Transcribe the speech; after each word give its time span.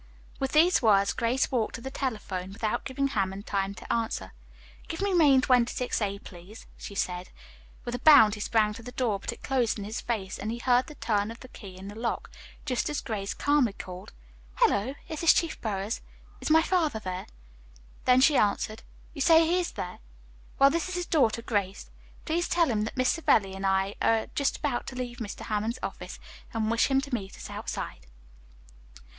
With 0.39 0.53
these 0.53 0.81
words, 0.81 1.13
Grace 1.13 1.51
walked 1.51 1.75
to 1.75 1.81
the 1.81 1.91
telephone 1.91 2.51
without 2.53 2.85
giving 2.85 3.09
Hammond 3.09 3.45
time 3.45 3.75
to 3.75 3.93
answer. 3.93 4.31
"Give 4.87 4.99
me 4.99 5.13
Main 5.13 5.41
268a, 5.41 6.23
please," 6.23 6.65
she 6.75 6.95
said. 6.95 7.29
With 7.85 7.93
a 7.93 7.99
bound 7.99 8.33
he 8.33 8.39
sprang 8.39 8.73
to 8.73 8.81
the 8.81 8.93
door, 8.93 9.19
but 9.19 9.31
it 9.31 9.43
closed 9.43 9.77
in 9.77 9.85
his 9.85 10.01
face, 10.01 10.39
and 10.39 10.51
he 10.51 10.57
heard 10.57 10.87
the 10.87 10.95
turn 10.95 11.29
of 11.29 11.41
the 11.41 11.47
key 11.49 11.77
in 11.77 11.87
the 11.87 11.93
lock, 11.93 12.31
just 12.65 12.89
as 12.89 12.99
Grace 12.99 13.35
calmly 13.35 13.73
called, 13.73 14.11
"Hello, 14.55 14.95
is 15.07 15.21
this 15.21 15.33
Chief 15.33 15.61
Burroughs? 15.61 16.01
Is 16.39 16.49
my 16.49 16.63
father 16.63 16.97
there?" 16.97 17.27
Then 18.05 18.21
she 18.21 18.37
answered, 18.37 18.81
"You 19.13 19.21
say 19.21 19.45
he 19.45 19.59
is 19.59 19.73
there? 19.73 19.99
Well, 20.57 20.71
this 20.71 20.89
is 20.89 20.95
his 20.95 21.05
daughter, 21.05 21.43
Grace. 21.43 21.91
Please 22.25 22.47
tell 22.49 22.71
him 22.71 22.85
that 22.85 22.97
Miss 22.97 23.09
Savelli 23.09 23.53
and 23.53 23.67
I 23.67 23.93
are 24.01 24.25
just 24.33 24.57
about 24.57 24.87
to 24.87 24.95
leave 24.95 25.17
Mr. 25.17 25.41
Hammond's 25.41 25.77
office, 25.83 26.17
and 26.55 26.71
wish 26.71 26.87
him 26.87 27.01
to 27.01 27.13
meet 27.13 27.35
us 27.37 27.51
outside." 27.51 28.07